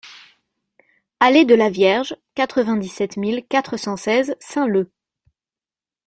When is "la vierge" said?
1.53-2.15